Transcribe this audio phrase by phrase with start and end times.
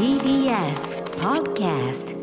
[0.00, 2.16] TBS Podcast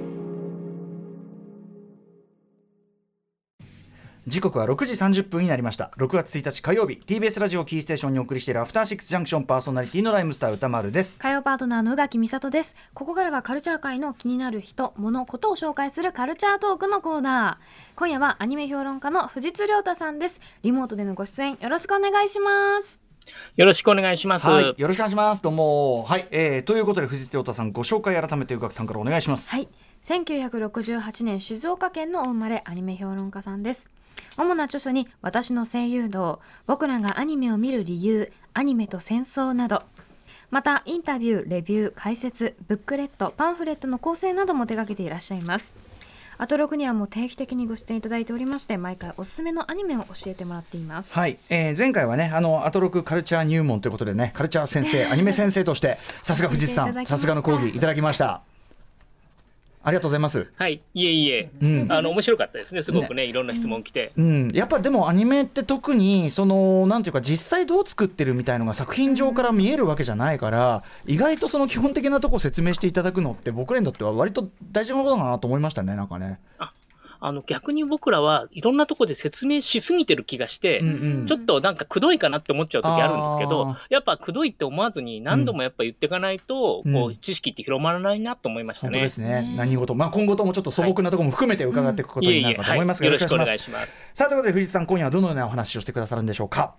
[4.26, 5.92] 時刻は6時30分になりました。
[6.00, 11.22] 6月1日火曜日 TBS ラジオキーステーションにお送りしているアフターシックスジャンクションパーソナリティのライムスター歌丸です。
[11.22, 12.74] 火曜パートナーの宇垣美里です。
[12.96, 17.96] ここからはカルチャー界の気になる人物ことを紹介するカルチャートークのコーナー。
[17.96, 20.42] 今夜はアニメ評論家の藤津亮太さんです。
[20.64, 23.07] リモートでのご出演よろしくお願いします
[23.56, 24.48] よろしくお願いします。
[24.48, 24.76] はい。
[24.78, 25.44] よろしくお願いします。
[25.44, 26.04] どうも。
[26.04, 29.50] はい、えー、ということで藤津亮太さんご紹介改めて宇垣さんからお願いします。
[29.52, 29.68] はい。
[30.04, 33.90] 1968年静岡県のお生まれアニメ評論家さんです。
[34.38, 39.84] 主な著書に私の声優道僕らがアニメを見る理由アニメと戦争など。
[40.50, 45.76] またインタビューレビュー解説ブックレットパンフレットの構成なども手掛けていらっしゃいます
[46.40, 51.12] アトロクにはもう定期的にご出演いただいておりまして毎回おすすめのアニメを教えてもらっています。
[51.12, 58.42] はい、えー、前回はねあのアトロクカルチャー入門ということでねカルチャー先生 アニメ先生としてさすが藤津さんさすがの講義いただきました
[59.88, 62.84] ありがとうございますはい、いえいえ、うんあの面白かったですね。
[62.84, 64.12] すごくね、いろんな質問来て。
[64.18, 76.40] うん、やっぱでもアニメって特にそのなんていうか実際どう作ってるみたいのが作品上から見えるわけじゃないから意外とその基本的なところを説明していただくのって僕らにとっては割と大事なことかなと思いましたねなんかね。
[76.60, 76.74] あ
[77.32, 80.92] の逆に僕らはいろんなところで説明しすぎてる気がして、うんう
[81.24, 89.10] んちょっとなんかくどいかなって思っちゃう時あるんですけどあ、やっぱくどいって思わずに何度もやっぱ言っていかないと、うんこう知識って広まらないなと思いましたね本当で。
[89.10, 93.82] すねね何事、まあ、今後ともちょっと素朴なところも含めて伺っていくことになるかとはい、思いますが、よろしくおお願いします。
[93.82, 94.02] 願いします。
[94.14, 96.76] さあということで藤井さん今夜はどのようなお話をしてくださるんでしょうか？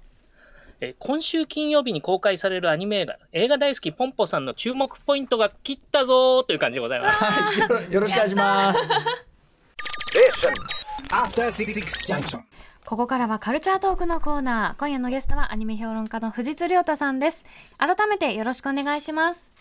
[0.81, 7.25] え今週金曜日に公開されるアニメ映画、映画大好きポンポさんの注目ポイントが切ったぞーという感じでございます。
[7.91, 8.81] よろしくお願いします。
[12.87, 17.45] ここからはカルチャートークのコーナー今夜のゲストはアニメ評論家の藤津亮太さんです
[17.77, 19.53] 改めてよろしくお願いします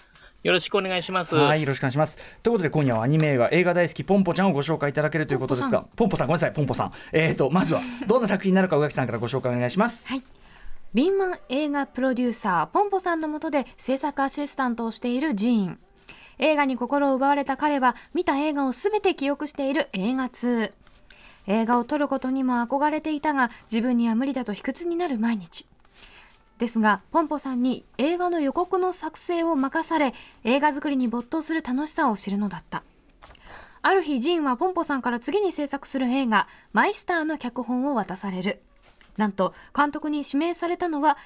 [0.43, 1.35] よろしくお願いします。
[1.35, 2.17] はい、よろしくお願いします。
[2.41, 6.91] ということで、今夜はアニメ映画、映画大好きポンポちゃんをご紹介いただけるということですが、ポンポさん、ごめんなさい、ポンポさん。
[7.11, 10.07] えーと、まずは、 どんな作品になるか、宇垣さんからご紹介お願いします。
[10.07, 10.23] はい。
[10.93, 15.79] 敏腕映画プロデューサーポンポさんの下で制作アシスタントをしているジーン
[16.39, 20.71] 映画に心を奪われた彼は見た映画を全て記憶している映画通
[21.47, 25.65] 映画を撮ることにも憧れていたが自分には無理だと卑屈になる毎日。
[26.57, 32.83] ですがポンポさんに映画の予告の作成を任され映画作りに没頭する楽しさを知るのだった。
[33.83, 38.61] ある日ジーンはポンポさんから次に制作する映画「マイスター」の脚本を渡される。
[39.17, 41.17] なんと監督に指名されたのは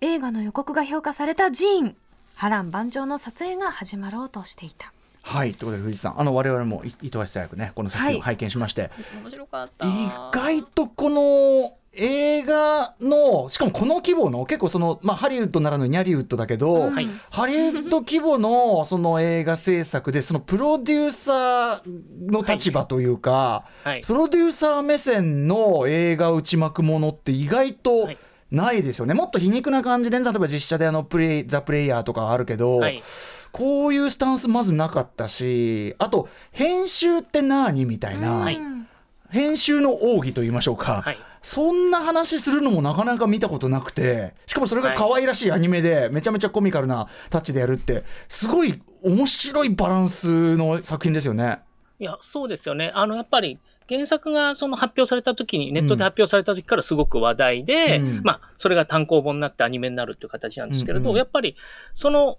[0.00, 1.96] 映画の予告が評価されたジーン。
[2.34, 4.92] 波乱万丈の撮影が始まろうとしていた
[5.24, 8.90] はい、ということで、藤井さん、あの、我々もい一足早くね、この作品を拝見しまして。
[9.22, 9.90] 面白かった意
[10.32, 11.76] 外とこの。
[11.94, 24.00] 映画のしかもこの規模の結構その、まあ、ハリウッドならぬニャリウッドだけど、はいハリウッド規模のその映画制作でそのプロデューサーの立場というか、はい。
[24.00, 28.18] プロデューサー目線の映画打ち巻くものって意外とはい
[28.52, 33.02] ないですよね、もっと皮肉な感じで例えば実写であのプレイザ・プレイヤーとかあるけど、はい。
[33.50, 38.58] こういうスタンスまずなかったしあと編集って何みたいな、はい
[39.28, 41.18] 編集の奥義と言いましょうか、はい。
[41.42, 51.60] そんな話するのもなかなか見たことなくてしかもそれが可愛らしいアニメでめちゃめちゃコミカルなタッチでやるってすごい面白いバランスの作品ですよね。
[51.98, 52.90] いや、そうですよね。
[52.94, 58.22] あの、やっぱり、原作がその発表された時に、ネットで発表された時からすごく話題で、うん。
[58.22, 61.16] まあ、それが単行本になってアニメになるっていう形なんですけれど、うんうん。
[61.16, 61.56] やっぱり、
[61.94, 62.38] その、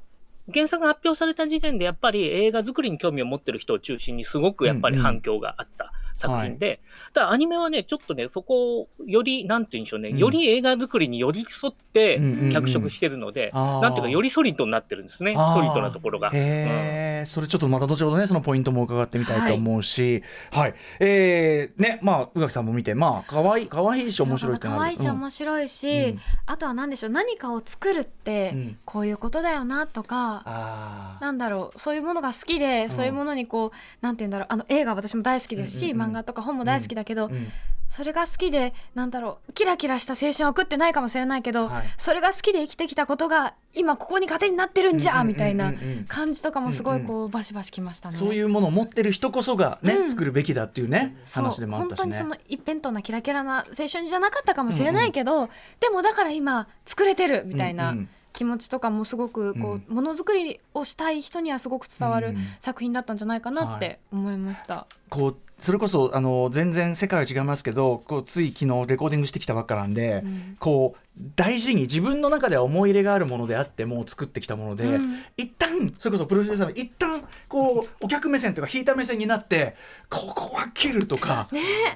[0.54, 6.82] 原作が発表された時点で、やっぱり映画作りに興味を持ってる人を中心に、すごくやっぱり反響があった作品で、
[7.14, 10.18] ただアニメはね、ちょっとね、そこをより、なんて言うんでしょうね、うん。
[10.18, 16.30] より映画作りに寄り添ってうんうんうん脚色してるので、あーなんていうか、よりソリッドになってるんですね、ソリッドなところが。
[16.34, 17.26] うん。
[17.26, 24.80] それちょっとまた後ほどねそのポイントも伺ってみたいと思うし、はい、えー、ねまあ宇垣さんも見てまあ可愛い可愛いし面白いってなる。
[24.80, 25.16] 可愛いしうん。
[25.16, 26.20] 面白いし、うん。
[26.46, 28.78] あとは何でしょう何かを作るってうん。
[28.86, 37.48] こういうことだよなとか、なんだろうそういうものが好きで、そういうものにこうなんて言うんだろうあの映画私も大好きですし、うんうんうん漫画とか本も大好きだけど、うん。
[37.90, 41.84] それが好きでなんだろうキラキラした青春を送ってないかもしれないけど、はい。
[41.98, 45.36] それが好きで生きてきたことが今ここに糧になってるんじゃ、うんうんうんうん。
[45.36, 45.74] みたいな
[46.08, 48.18] 感じとかもすごいこう、バシバシきましたね。
[48.18, 52.04] そういうものを持ってる人こそがね、うん作るべきだっていうね話でもあったしね。
[52.04, 52.28] 本当にそ。
[52.28, 58.10] の一辺倒なキラキラな青春じゃなかったかもしれないけど、でもだから今作れてるみたいなうんうん。
[58.34, 62.38] 気持ちとかもすごくこう、ものづくりをしたい人にはすごく伝わるうん。
[62.62, 64.88] 作品だったんじゃないかなって思いました。
[65.10, 70.58] こうそれこそあの全然世界は違いますけどこうつい昨日レコーディングしてきたばっかなんで、うん。
[70.60, 71.00] こう
[71.36, 75.24] 大事に自分の中では思い入れがあるものであってもう作ってきたもので、うん。
[75.38, 79.76] 一旦それこそプロデューサーの一旦こうお客目線とか引いた目線になって
[80.10, 81.48] ここは切るとか、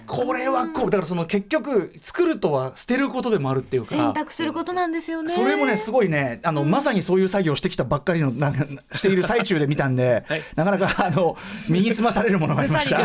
[0.06, 3.89] これはこうだからその結局作るとは捨てることでもあるっていうか。
[3.89, 5.30] 選択することなんですよね。
[5.30, 10.44] それもねすごいねあの、まさにそういう作業をしてきたばっかりのなんかしている最中で見たんで、はい。
[10.56, 11.36] なかなかあの
[11.68, 12.98] 身につまされるものがありました。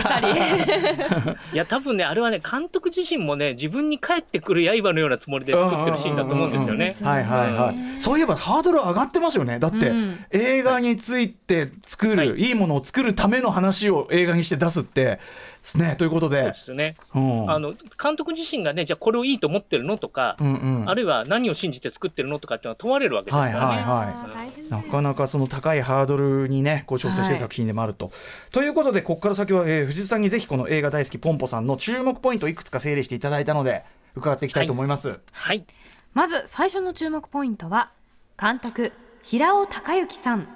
[1.53, 6.97] いや、多分ね、あれはね、監督自身もね、自分に返ってくる刃のようなつもりで作ってるシーンだと思うんですよね。
[7.03, 8.01] はいはいはい。
[8.01, 9.59] そういえばハードル上がってますよね。
[9.59, 15.19] だって、うん映画について作る、、はいいものを作るための話を映画にして出すって、
[15.63, 15.95] ですね。
[15.97, 16.95] ということでそうで、すね。
[17.15, 17.73] うん、あの、
[18.03, 23.57] 監督自身がね、じゃあこれをいいと思ってるのとか、うんうん、あるいは何を信じて作ってるのとかっていうのは問われるわけですからね。
[23.57, 28.11] はいはいあー大変だよなかなかその高いハードルにね、こう調整してる作品でもあると。
[28.51, 33.85] ということで、ここから先は、えー藤津さんにぜひこの映画大好きポンポさんの注目ポイントをいくつか整理していただいたので、
[34.15, 35.21] 伺っていきたいと思います。
[35.31, 35.67] はい。
[36.15, 37.93] まず最初の注目ポイントは
[38.41, 38.93] 監督
[39.23, 40.49] 平尾隆之さん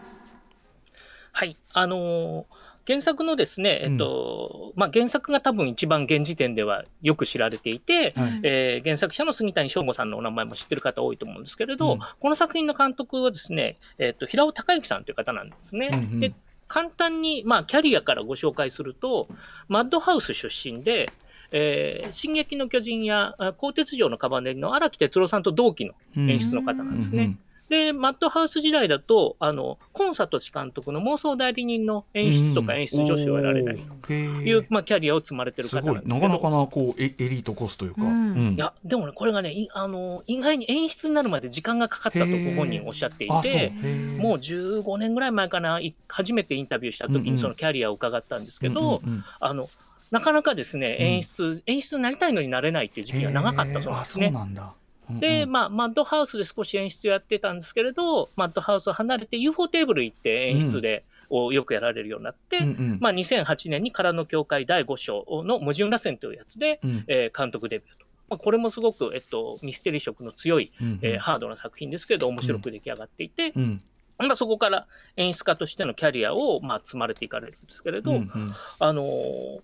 [1.32, 1.58] はい。
[1.74, 2.44] あのー
[2.88, 15.90] 原作のですね、えっと、まあ、原作が多分一番現時点ではよく知られていて、はいえー原作者の杉谷翔吾さんのお名前も知ってる方多いと思うんですけれど、うんこの作品の監督はですね、えっと、平尾隆之さんという方なんですね。
[15.92, 16.32] うんうんで
[16.68, 19.28] 簡単に、まあ、キャリアからご紹介すると、
[19.68, 21.10] マッドハウス出身で、
[21.52, 27.36] えー進撃の巨人やあ鋼鉄城のカバネリの荒木哲郎さんと同期の演出の方なんですね。
[27.70, 36.34] うんうんで、マッドハウス時代だと、あの、コンサトシ監督の妄想代理人の演出とか演出助手をやられたりとへいう、ーまあ、キャリアを積まれてるす方ごなかないんですけど。
[36.34, 38.54] なかなこうエエリートコースというか、うん。
[38.56, 43.72] いや、でもね、これがね、いあの、意外に演出になるまで時間がかかったとご本人おっしゃっていて、
[44.18, 47.32] もう15年ぐらい前かな、い初めてインタビューした時うんうん。
[47.34, 49.68] にそのキャリアを伺ったんですけど、うんうんうんあの、
[50.12, 54.00] なかなかですね、演出、演出になりたいのになれないっていう時期が長かったそうなんへー。
[54.02, 54.30] あそうですね。
[54.30, 54.72] なんだ。
[55.10, 55.52] うんで、うん。
[55.52, 62.98] まあ、マッドハウスで少し演出をやってたんですけれど、マッドハウスを離れて UFO テーブル行って演出で、をよくやられるようになって、うんうん。
[63.00, 67.04] まあ、2008年に空の教会第5章の矛盾螺旋というやつで、うん。
[67.08, 68.06] えー監督デビューと。
[68.28, 73.82] まあ、これもすごく、えっと、ミステリー色の強い、うんえーハードな作品ですけど、面白く出来上がっていて、うん。
[74.18, 74.86] まあ、そこから
[75.16, 78.52] 演出家としてのキャリアを、まあ、積まれていかれるんですけれど、うんうん。
[78.78, 79.60] あのー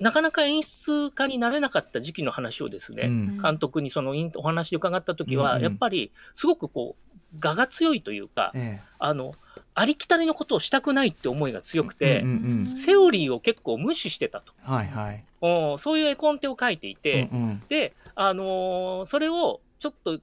[0.00, 3.42] なかなか演出家になれなかった時期の話をですね、うん。
[3.42, 5.62] 監督にそのインお話で伺った時は、うんうん。
[5.62, 9.34] やっぱりすごくこう我が強いというか、えあの
[9.74, 12.76] ありきたりのことをしたくないって思いが強くて、うんうんうん。
[12.76, 14.52] セオリーを結構無視してたと。
[14.62, 15.24] はいはい。
[15.40, 17.62] おそういう絵コンテを書いていて、うんうん。
[17.68, 20.20] で、あのーそれをちょっと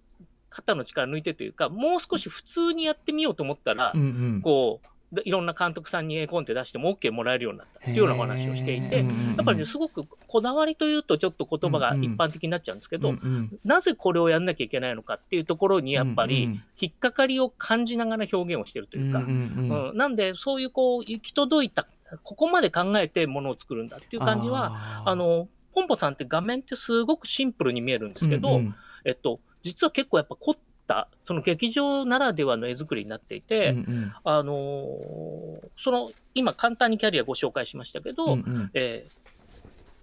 [0.49, 4.03] 肩の力抜いてというかもう少し普通にやってみようと思ったら、うんう
[4.37, 4.41] ん。
[4.41, 4.90] こうで
[5.25, 8.99] いろんな監督さんに絵コンテ出しても OK もらえるようになったっていうようなお話をしていて。
[8.99, 9.03] や
[9.41, 21.87] っぱりね、すごくこだわりというと、ちょっと言葉が一般的になっちゃうんですけど、うんうんなぜこれをやんなきゃいけないのかっていうところに、やっぱり、引っかかりを感じながら表現をしてるというか、うんうんなんで、そういうこう、行き届いた、
[22.23, 28.75] ここまで考えてものを作るんだっていう感じは、あの、ポンポさんって画面ってすごくシンプルに見えるんですけど、うんうん
[29.05, 30.55] えっと、実は結構やっぱ凝っ
[30.91, 34.13] た、その劇場ならではの絵作りになっていて、うんうん。
[34.25, 39.07] あのーその、今簡単にキャリアご紹介しましたけど、うんうんえ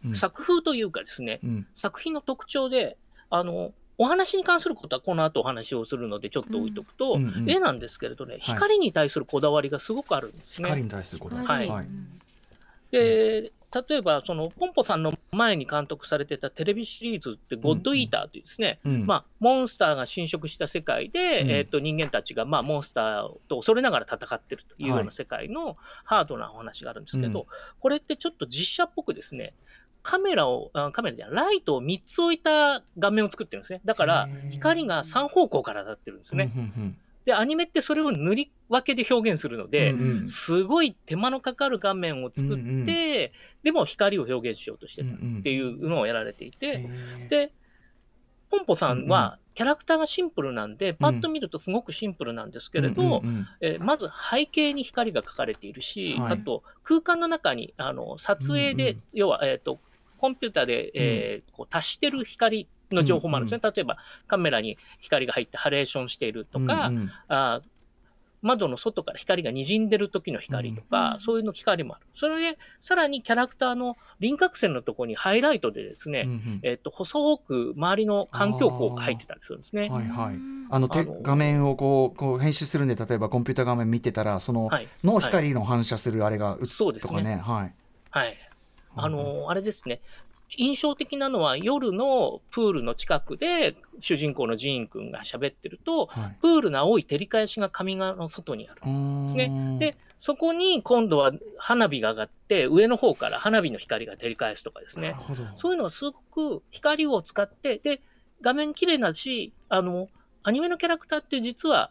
[0.04, 0.14] ーうん。
[0.14, 1.66] 作風というかですね、うん。
[1.74, 2.96] 作品の特徴で、
[3.28, 10.68] あの、お話に関することはこの後お話をするのでちょっと置いとくと、うんうん絵なんですけれどね、光に対するこだわりがすごくあるんですね。
[10.68, 11.68] 光に対することはい。
[11.68, 11.86] はい。
[12.92, 19.06] で、例えば、その、ポンポさんの前に監督されてたテレビシリーズって、ゴッドイーターというですね、うん。
[19.06, 21.50] まあ、モンスターが侵食した世界で、うん。
[21.50, 27.46] えっと人間たちが、まあ、モンスターと恐れながら戦ってるというようはない世界のハードなお話があるんですけど、うん。
[27.80, 29.52] これってちょっと実写っぽくですね、
[30.02, 33.80] カメラを、あカメラじゃないライトを3つ置いた画面を作ってるんですね。
[33.84, 36.52] だから光が3方向から当たってるんですね。
[36.54, 36.96] うんうん
[37.28, 40.28] で、アニメってそれを塗り分けで表現するので、うんうん。
[40.30, 42.84] すごい手間のかかる画面を作って、うんうん。
[42.86, 43.32] で
[43.70, 47.28] も光を表現しようとしてたっうんうんていうのをやられていて、へー。
[47.28, 47.52] で、
[48.48, 49.08] ポンポさんうんうん。
[49.10, 53.46] はキャラクターがシンプルなんで、パッと見るとすごくシンプルなんですけれど、うんうんうん。
[53.60, 56.32] えーまず背景に光が描かれているし、はい。
[56.32, 59.80] あと空間の中にあの撮影で、うんうん要は、えー、と
[60.16, 67.10] コンピューターで、えーこう足してる光の情報もあるんですね、例えばカメラに光が入ってハレーションしているとか、うんうん。
[67.28, 67.68] あー
[68.40, 72.06] 窓の外から光が滲んでる時の光とか、うんそういうの光もある。
[72.14, 76.60] それで、さらにキャラクターの輪郭線のところにハイライトでですね、うんうん。
[76.62, 79.88] えっ、と、細く周りの環境光が入ってたりするんですね。
[79.88, 80.34] はいはい。
[80.34, 80.68] うん。
[80.70, 84.88] あの手あの画面をこうこう編集するんで例えばコンピューター画面見てたらそのはい。
[85.02, 87.08] の光の反射するあれが映つそうですね。
[87.08, 87.74] とかねはい。
[88.10, 88.36] はい。
[88.96, 90.00] あの、あれですね。
[90.56, 98.80] 印象的なのは夜のプールの近くで主人公のジーン君が喋ってると、はいプールの青い照り返しが上側の外にある。
[98.80, 105.14] ですねで、そこに今度は花火が上がって、上の方から花火の光が照り返すとかですね。
[105.54, 108.00] そういうのはすごく光を使って、で、
[108.40, 110.08] 画面綺麗だし、あの、
[110.42, 111.90] アニメのキャラクターって実は、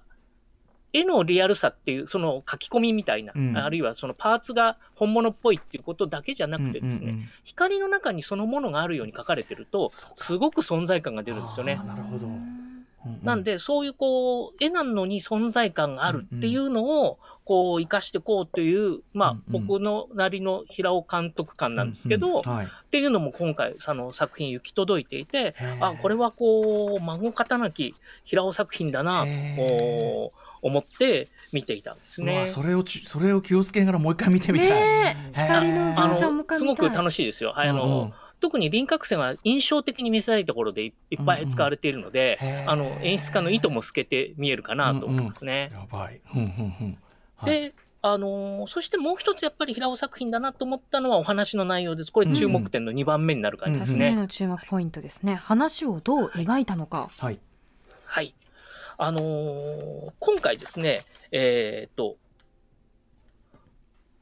[0.94, 3.58] 絵のリアルさっていう、その書き込みみたいな、うん。
[3.58, 7.30] あるいはそのパーツが本物っぽいっていうことだけじゃなくてですね、うんうんうん。
[7.44, 11.78] 光の中にそのものがあるように書かれてると、すごく存在感が出るんですよね。
[11.80, 11.84] あ。
[11.84, 12.28] なるほど。
[13.24, 22.44] なん、で、そういうこう、絵なのに存在感があるっていうのを、こう、生かしていこうという、まあ、僕のなりの平尾監督感なんですけど、っ
[22.92, 29.26] ていうのも今回、その作品行き届いていて、あ、これはこう、孫方なき平尾作品だな、
[29.56, 32.48] こう思って見ていたんですね。
[32.48, 35.16] それをちそれを気をつけながらもう一回見てみたい。
[35.34, 37.58] 光のあ描写もの、すごく楽ししいですよ。
[37.58, 45.72] あの、うんうん特に輪郭線は印象的に見せたいところでいいっぱい使われているので、うんうんあの、演出家の意図も透けて見えるかなと思いますね。
[45.74, 46.22] やばい。
[46.36, 46.98] うんうんうん
[47.36, 52.12] はいで、あのーそしてもう一つやっぱり平尾作品だなと思ったのはお話の内容です。
[52.12, 54.10] これ注目点の2番目になる感じですね。
[54.10, 57.40] 二つ目の注目ポイントですね話をどう描いたのかはい。
[58.06, 58.34] はい。
[58.98, 62.18] あのー今回ですね、えっ、と、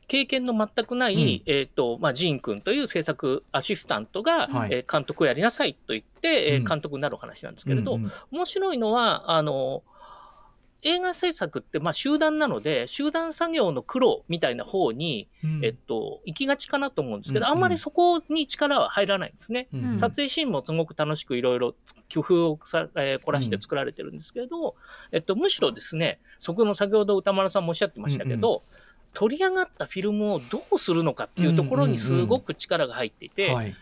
[0.08, 1.52] 経験の全くない、うん。
[1.52, 4.70] えっ、と、まあ、ジーン君という制作アシスタントが、はい。
[4.72, 6.66] えー監督をやりなさいと言って、えーうん。
[6.66, 8.12] 監督になる話なんですけれど、うんうん。
[8.32, 9.84] 面白いのは、あの、
[10.82, 15.66] 映画制作って、まあ、集団なので、集団作業の苦労みたいな方に、うん。
[15.66, 17.52] えっと、行きがちかなと思うんですけど、うん。
[17.52, 19.68] うんあんまりそこに力は入らないんですね。
[19.74, 19.98] うん。
[19.98, 21.76] 撮影シーンもすごく楽しくいろいろ
[22.14, 24.76] 工夫をさ、えー凝らして作られてるんですけれど、
[25.12, 28.62] えっと、むしろですね、そこの先ほど歌丸さんもおっしゃってましたけど、
[29.14, 33.76] 取り上がったフィルムをどうするのかっていうところにすごく力が入っていて、はい。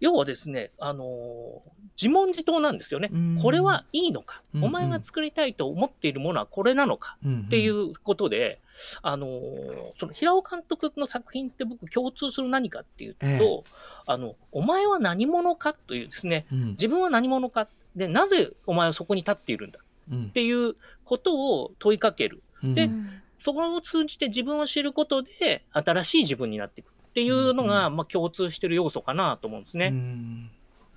[0.00, 3.08] 要はですね、あのー自問自答なんですよね。
[3.10, 3.38] うん。
[3.40, 4.66] これはいいのか、うんうん。
[4.66, 8.60] お前が作りたいと思っているものはこれなのかっっていうことで、
[9.00, 13.62] あのーその平尾監督の作品って僕共通する何かっていうと、ええ。
[14.08, 16.66] あの、お前は何者かというですね、うん。
[16.72, 19.78] 自分は何者か、で、なぜお前はそこに立っているんだ
[20.12, 20.24] うん。
[20.26, 20.76] っていう
[21.06, 22.42] ことを問いかける。
[22.62, 23.08] でうん。
[23.38, 29.90] そこを通じて自分を知ることで、新しい自分になっていくっていうのが、まあ共通してる要素かなと思うんですね。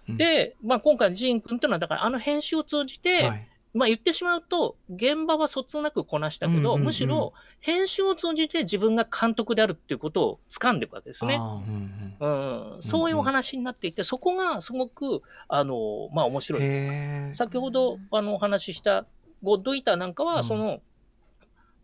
[0.09, 3.47] で、まあ今回ジーン君というのは、だからあの編集を通じて、はい。
[3.73, 11.35] まあ言ってしまうと、現場はそつなくこなしたけど、むしろ編集を通じて自分が監督であるっていうことを掴んでいくわけですね。
[11.35, 12.75] うんうん。
[12.75, 17.33] うん、そういうお話になっていて、そこがすごく、あの、まあ面白い。
[17.33, 19.05] 先ほどあのお話しした
[19.41, 20.43] ゴッドイーターなんかは、うん。
[20.43, 20.81] その、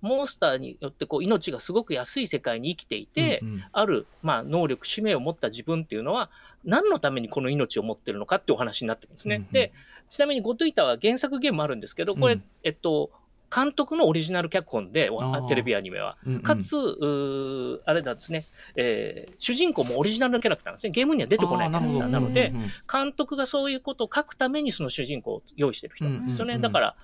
[0.05, 3.63] モンスターによってこう命がすごく安い世界に生きていて、うんうん。
[3.71, 6.29] ある、まあ、能力、使命を持った自分っていうのは、
[6.63, 9.37] 何のためにこの命を持ってるのかっていうお話になってるんですね。
[9.37, 9.51] うんうん。
[9.51, 9.73] で、
[10.07, 13.09] ちなみにゴッドイーターは原作ゲームあるんですけど、これ、うんえっと、
[13.55, 15.09] 監督のオリジナル脚本で、
[15.47, 16.17] テレビアニメは。
[16.25, 16.41] うんうん。
[16.41, 16.75] かつ、
[17.85, 18.45] あれなんですね、
[18.75, 20.91] えー主人公もオリジナルのキャラクターなんですね。
[20.91, 22.71] ゲームには出てこないキャラクターなので、うんうん。
[22.91, 26.55] 監督がそういうことを書くためにその主人公を用意してる人なんですよね。
[26.55, 26.73] うんうんうん。
[26.73, 26.95] だから、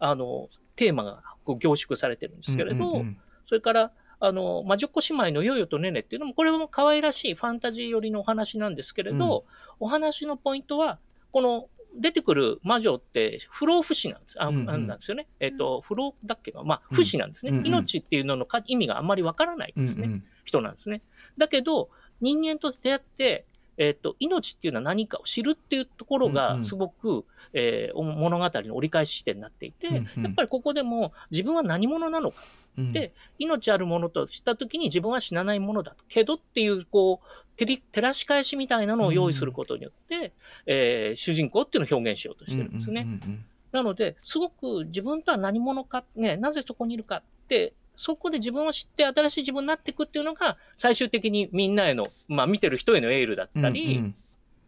[0.00, 9.46] あの、テーマがこう凝縮されてるんですけれど、うんうんうんそれから、あの、魔女っ子姉妹のヨヨとネネっていうのも、これも可愛らしいファンタジー寄りのお話なんですけれど、
[9.80, 10.98] お話のポイントは、
[11.32, 14.34] この、出てくる魔女って不老不死なんです。
[14.38, 15.28] あ、うんうんなんですよね。
[15.40, 17.52] えっ、と、不老だっけか、まあ、不死なんですね。
[17.52, 20.04] うんうん命っていうののか意味があんまりわからないんですね。
[20.04, 21.00] うんうん人なんですね。
[21.38, 21.88] だけど、
[22.20, 23.46] 人間と出会って、
[23.78, 26.34] えっと命っていうのは何かを知るっていうところうんうん。
[26.34, 30.22] がすごく、えーお物語の折り返し地点になっていて、うんうん。
[30.24, 32.42] やっぱりここでも自分は何者なのか、
[32.76, 32.92] うん。
[32.92, 40.32] で命あるものと知ったときに自分は死なないものだけどっていうこう照り照らし返しみたいなのを用意することによって、
[40.66, 43.02] えー主人公っていうのを表現しようとしてるんですね。
[43.02, 43.44] うんうん。
[43.70, 54.14] なので、すごく自分とは何者か、ね、なぜそこにいるかって、そこで自分を知って新しい自分になっていくっていうのが、最終的にみんなへの、まあ見てる人へのエールだっうんたり、うんうん。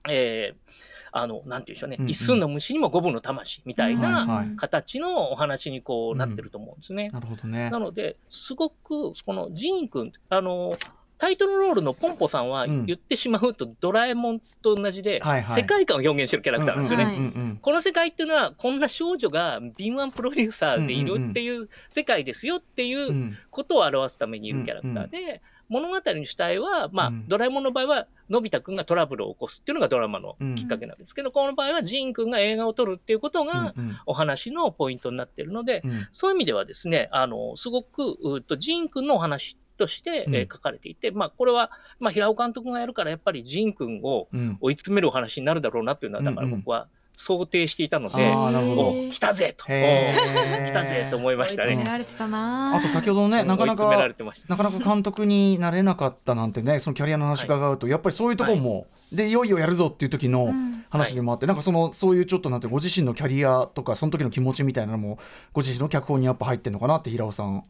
[0.09, 0.71] えー
[1.13, 2.11] あの、なんていうんでしょうね、うんうん。
[2.11, 7.11] 一寸の虫にも五分の魂みたいな形のお話にこうなってると思うんですね。
[7.11, 7.69] なるほどね。
[7.69, 10.77] なので、すごく、このジーン君、あの、
[11.21, 12.87] タイトルロールのポンポさんはうん。
[12.87, 17.59] 言ってしまうとドラえもんと同じで、世界観を表現してるキャラクターなんですよね。
[17.61, 27.29] この世界っていうのは、こんな少女が敏腕プロデューサーでいるっていう世界ですよっていうことを表すためにいるキャラクターで、物語の主体は、まあ、うん。
[27.29, 36.09] ドラえもんの場合は、のび太くんがトラブルを起こすっていうのがドラマのきっかけなんですけど、この場合はジーンくんが映画を撮るっていうことがうんお話のポイントになっているので、うん。
[36.13, 38.17] そういう意味ではですね、あの、すごく、
[38.59, 44.59] ジーンくんのお話として、書かれていて、まあ、これは、まあ、平尾監督がやるから、やっぱり仁君をうん。
[44.61, 46.61] 追い詰めるお話になるだろうなっていうのは、だからうんうん。
[46.61, 48.89] 僕は想定していたので、あーなるほど。
[49.09, 51.69] お来たぜと、来たぜと思いましたね。
[51.69, 51.91] 追い詰め。
[51.91, 54.49] られてたなあと先ほどのね、なかなかれてました。
[54.49, 60.71] なかなか監督になれなかったなんてね、そのキャリアの話伺うと、やっぱりそういうところも、でいよいよやるぞっていう時のうん。
[60.91, 65.19] 話でもあって、なんかそのそういうちょっとなんてご自身のキャリアとかその時の気持ちみたいなのも
[65.53, 67.63] ご自身の脚本にやっぱ入ってるのかなって平尾さん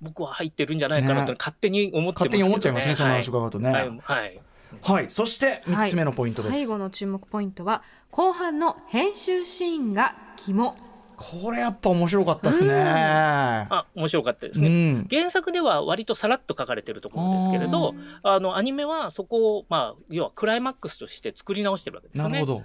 [0.00, 3.70] 僕は入ってるんじゃないかなとね勝手に思ってますけど、ね、勝手に思っちゃいますね、その話は伺うとね。
[3.70, 4.40] い、ははいい
[4.82, 6.52] はいそして三つ目のポイントです。
[6.52, 10.76] 最後の注目ポイントは後半の編集シーンが肝
[11.16, 12.74] これやっぱ面白かったですね。
[12.74, 14.68] あ面白かったですね。
[14.68, 22.40] うん原作では割とさらっと書かれてると思うんですけれど、あのアニメはそこを、まあ、要はクライマックスとして作り直してるわけですよね。
[22.40, 22.64] なるほど。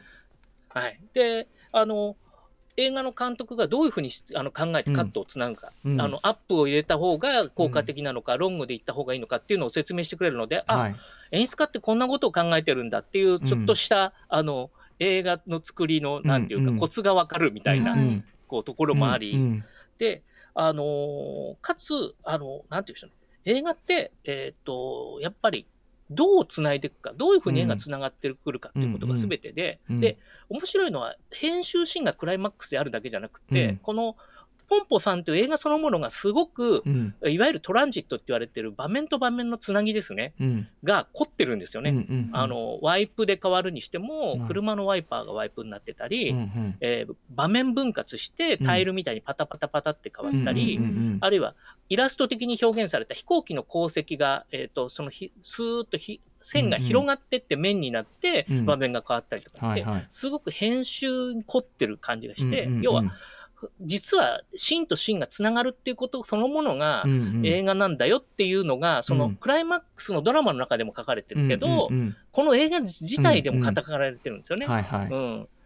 [0.69, 2.17] はい、であの
[2.77, 6.01] 映画の監督がどういうふうにしあの考えてカットをつなぐか、うん。
[6.01, 10.95] あのアップを入れた方が効果的なのか、ロングでいった方がいいのかっていうのを説明してくれるので、あはい。
[11.31, 16.73] 演出家ってこんなことを考えてるんだっていうちょっとした、あの映画の作りのなんていうか、うん。
[16.75, 17.95] うんコツがわかるみたいな、
[18.47, 19.65] こうところもあり、うん。
[19.97, 20.23] で、
[20.53, 25.65] あのーかつ、あのなんていうんでしょうね、映画って、えっ、と、やっぱり、
[26.11, 29.99] どうつないでいくか、どういうふうに絵がつながってくるかっていうことが全てで、うん。
[29.99, 30.17] で、
[30.49, 33.77] 面白いのは、編集シーンがクライマックスであるだけじゃなくて、うん。
[33.77, 34.17] この、
[34.71, 37.13] ポンポさんという映画そのものがすごく、うん。
[37.27, 40.67] いわゆるトランジットって言われてる場面と場面のつなぎですね、うん。
[40.85, 41.89] が凝ってるんですよね。
[41.89, 46.75] うんうんあのワイプで変わるにしてもうん、車のワイパーがワイプになってたり、うんうん。
[46.79, 51.53] えー場面分割してタイルみたいにパタパタパタって変わったり、うんうんうんあるいは
[51.89, 60.07] イラスト的に表現された飛行機の航跡が、えー、とそのひスーッとひ線が広がってって面になってうん場面が変わったりとかって、はいはい。
[60.09, 62.81] すごく編集に凝ってる感じがして、うんうんうん。
[62.83, 63.03] 要は
[63.81, 67.03] 実はシーンとシーンがつながるっていうことそのものが
[67.43, 69.19] 映画なんだよっていうのが、そうん。
[69.19, 71.89] のクライマックスのドラマの中でも書かれてるけど、
[72.31, 74.65] この映画自体でも語られてるんですよね。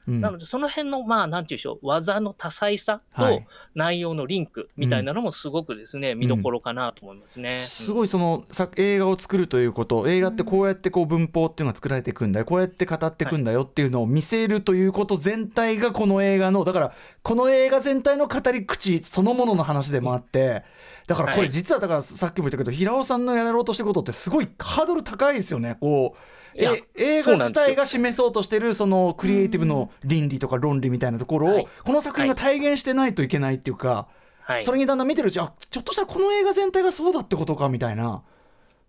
[0.07, 3.47] なので、その辺の、まあ、なんていうんでしょう、技の多彩さとはい。
[3.74, 7.53] 内容のリンクみたいなのもすごくですね、見どころかなと思いますね。
[7.53, 20.63] すごいそのさ映画を作るということ映画ってこうやってこう文法っていうのが作られていくんだよこうやって語っていくんだよっていうのを見せるということ全体がこの映画のだからこの映画全体の語り口そのものの話でもあって
[21.07, 21.50] だからこれはい。
[21.50, 26.34] 実はだからさっきも言ったけど平尾さんのやろうとしてることってすごいハードル高いですよねこう。
[26.55, 31.68] え映画自体が示そうとしてるそのクリエイティブの倫理とか論理みたいなところをはい。
[31.83, 34.07] この作品が体現してないといけないっていうか、
[34.41, 38.24] はい、それにだんだん見てるうちあちょっとしたらこの映画全体がそうだってことかみたいな。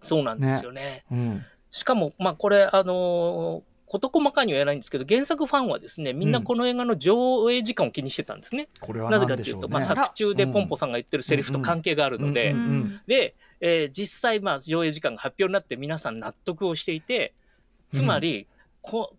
[0.00, 1.04] そうなんですよね。
[1.10, 1.44] うん。
[1.70, 8.68] しかも、まあ、これ、あのー事細かには言えないんですけど、原作ファンはですね、みんなこの映画の上映時間を気にしてたんですね。
[8.80, 9.68] これはなぜ何でしょうね。
[9.68, 13.00] かというと、まあ、作中でポンポさんが言ってるセリフと関係があるので、うんうん。
[13.06, 17.32] で、えー実際、まあ、上映時間が発表になって皆さん納得をしていて、
[17.92, 18.46] つまり、
[18.82, 19.14] こ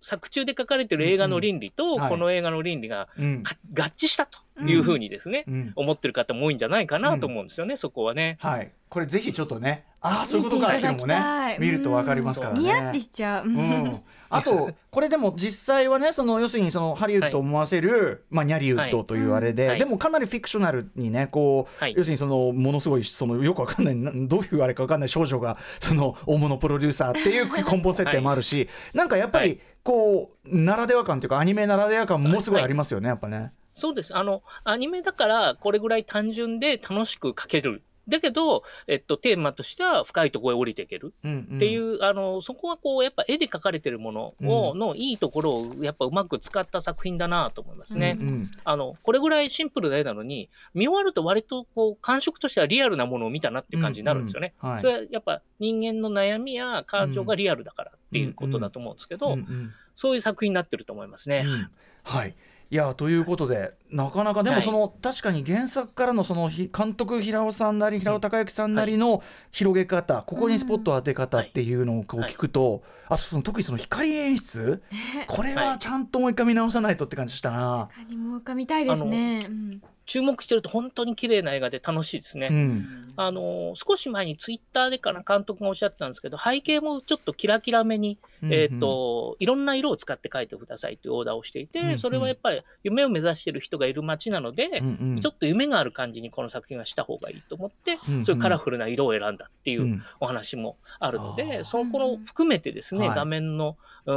[0.00, 5.72] 作中で書かれてる映画の倫理と、この映画の倫理が合致したというふうにですね、うん。
[5.76, 8.36] 思ってる方も多いんじゃないかなと思うんですよね、そこはね。
[8.40, 12.60] はい、これぜひちょっとね、ああそういうことかっていうのもね、見るとわかりますからね。
[12.60, 13.46] ニヤってしちゃう。
[13.46, 19.24] うん、 あとこれでも実際はねその要するにそのハリウッドを思わせる、まあ、ニャリウッドとい。
[19.24, 19.78] うあれで、はい。
[19.78, 21.94] でもかなりフィクショナルにねこう、はい。
[21.96, 29.60] 要するにそのものすごいそのよくわかんないなどういうあれかわかんない少女がその大物プロデューサーっていう根本設定もあるし、なんかやっぱりはい。
[29.84, 32.62] こうならでは感というかアニメならでは感もすごい。
[32.62, 33.52] ありますよねやっぱね。
[33.72, 34.16] そうです。
[34.16, 37.82] あの、アニメだから、これぐらい単純で楽しく描ける。
[38.08, 48.18] だけど、えっと、テーマとしては深いところへ降りていけるうんうんっていう、あの、そこはこう、やっぱ絵で描かれてるものを、のいいところを、やっぱうまく使った作品だなと思いますね。
[48.20, 54.54] うんあの、これぐらいシンプルな絵なのに、見終わると割とこう、感触としてはリアルなものを見たなっていう感じになるんですよね。
[54.62, 61.44] うんうんはいそれはやっぱ人間の悩みや感情がリアルだからっていうことだと思うんですけど、うんうんそういう作品になってると思いますね。
[61.46, 61.70] うん
[62.02, 62.34] はい
[62.72, 64.64] いやということでなかなかでもはい。
[64.64, 71.74] その、確かに原作からのそのひ監督平尾さんなり平尾孝之さんなりの広げ方、ここにスポットを当て方ってい。
[71.74, 72.30] うのをこうはい。
[72.30, 74.82] 聞くと、あとその特にその光演出、
[75.28, 77.90] これはちゃんともう一回見直さないとって感じしたな。
[77.94, 79.46] 他にもう一回見たいですね。
[79.46, 79.82] うん。
[80.06, 82.48] 注目してると本当に綺麗な映画で楽しいですね。
[82.50, 83.12] うん。
[83.16, 91.98] あの少し前にツイッターでかな監督がおっしゃってたんですけど、背景もちょっとキラキラめに、えー、といろんな色を使って描いてくださいというオーダーをしていて、うんうん。
[91.98, 95.20] それはやっぱり夢を目指している人がいる街なので、うんうん。
[95.20, 98.24] ちょっと夢がある感じにこの作品はした方がいいと思って、うんうん。
[98.24, 100.02] そういうカラフルな色を選んだっていううん。
[100.20, 101.64] お話もあるので、あー。
[101.64, 103.16] そのこの含めてですね、はい。
[103.16, 103.76] 画面の,、
[104.06, 104.14] うん、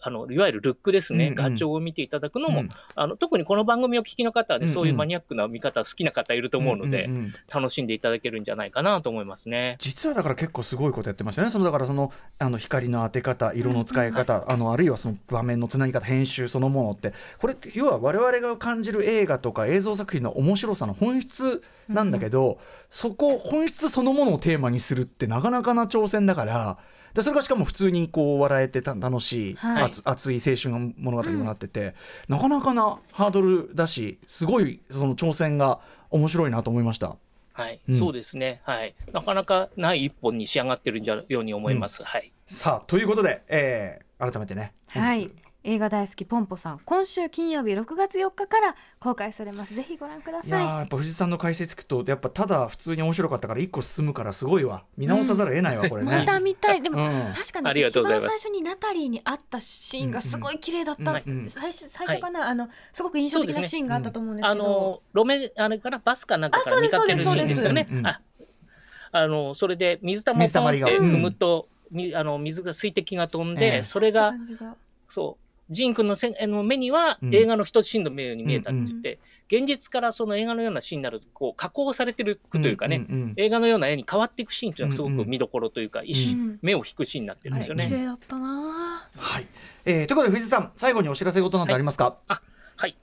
[0.00, 1.34] あのいわゆるルックですね、うんうん。
[1.34, 2.68] 画調を見ていただくのも、うん。
[2.94, 4.74] あの特にこの番組を聞きの方はね、うんうん。
[4.74, 7.34] そういうマニニアックな見方好きな方いると思うので、んんん。
[7.52, 9.76] 楽しんでいただけるんじゃないかなと思いますね。
[9.78, 11.50] 実はだから結構すごいことやってましたね。
[11.50, 22.58] そのだからそのあの光の当て方色の使い方、あのあるいはその場面のつなぎ方編集そのものってこれって要は我々が感じる映画とか映像作品の面白さの本質なんだけど、
[22.90, 26.78] そこ本質そのものをテーマにするってなかなかな挑戦だから。
[27.14, 31.94] でそれがしかも普通にこう笑えてた楽しい、はい熱熱い青春物語にもなってて、
[32.28, 37.16] なかなかなハードルだしすごいその挑戦が面白いなと思いました。
[37.52, 38.60] はい、うんそうですね。
[38.64, 38.94] はい。
[39.12, 42.04] なかなかない一本に仕上がってるんじゃように思います。
[42.04, 42.32] はい。
[42.52, 45.30] さあということで、えー改めてねはい。
[45.62, 49.74] 映画大好きポンポさん今週金曜日6月4日から公開されます。
[49.74, 50.50] ぜひご覧くだい。
[50.50, 54.84] やっぱ藤井さんの解説聞くとやっぱただ普通に面白かったから一個進むからすごいわ。
[54.96, 56.14] 見直さざるを得ないわ、これね。
[56.14, 56.82] いまた見たい。
[56.82, 57.32] でも、うん。
[57.32, 61.48] 確かに一番最初にナタリーに会ったシーンがすごい綺麗だった、うんうん。
[61.48, 67.86] 最初最初かな、あのすごく印象的なシーンがあったと思うんですあけど、の路面あれからバスかなんかからあそうです見かけるシーンですよね。
[67.88, 68.06] そうですそうです。
[68.08, 68.20] あ
[69.12, 71.14] あのそれで水玉を水たまりがポンってうん。
[71.14, 71.69] 踏むと、み
[72.14, 73.70] あの水が水滴が飛んええ。
[73.70, 74.32] で、それが
[75.08, 75.44] そう。
[75.72, 77.34] ジーン君のせあの目にはうん。
[77.34, 83.32] 映画の一シーンの目に見えたって言って、現実からその映画のようなシーンになるとこう加工されてるというかね、んんん。
[83.36, 86.58] 映画のような絵に変わっていくシーンというのはすごうんうんく見どころというか、一瞬うん。
[86.62, 87.84] 目を引くシーンになってるんですよね。
[87.84, 89.46] 綺麗だったなはい、
[89.84, 92.49] えーということで藤井さん最後にお知らせ事などありますか、はい、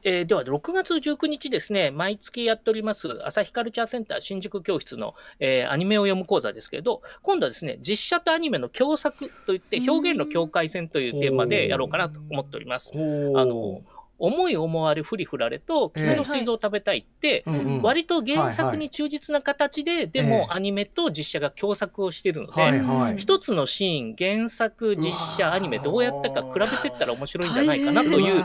[0.04, 12.92] えーでは6月19日ですね、毎月やっております朝日カルチャーセンター新宿教室の、えーアニメを読む講座ですけれど、今度はですね、実写とアニメの共作といって、表現の境界線というテーマでやろうかなと思っております。
[12.94, 13.82] あの
[14.20, 17.44] 思い思われふりふられと、君の水蔵を食べたいって、
[17.82, 20.24] 割と原作に忠実な形で、でえ。
[20.24, 28.44] えもアニメと実写が共作をしているので、一つのシーン、原作、実写、ーアニメ、どうやったか比べてったら面白いんじゃないかなという、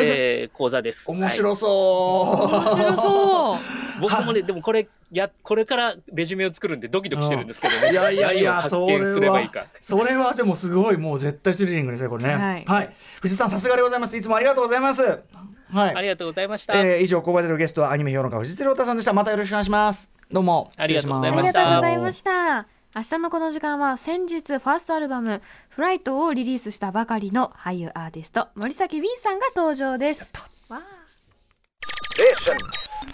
[0.00, 1.10] えー講座です。
[1.10, 7.92] 面白そう、面白そう僕もね、でもこれ、や、これからレジュメを作るんでドキドキしてるんですけどね。
[7.92, 9.66] いやいやいやそれ見すればいいはか。
[9.80, 12.64] それはでもすごいもう絶対スリリングですねこれね。
[12.66, 12.96] はい。
[13.20, 14.16] 藤井さんさすがでございます。
[14.16, 15.02] いつもありがとうございます。
[15.02, 15.94] はい。
[15.94, 16.74] ありがとうございました。
[16.78, 19.12] えー以上ここまでのゲストはアニメ評論家藤津亮太さんでした。
[19.12, 20.12] またよろしくお願いします。
[20.30, 20.70] どうも。
[20.76, 22.66] ありがとうございありがましたとうございました。
[22.94, 30.32] 明日のこの時間は先日ファーストアルバム「フライトをリリースしたばかりの俳優アーティスト森崎ウィンさんが登場です。
[30.68, 31.00] わあ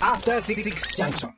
[0.00, 1.32] After Six Junction.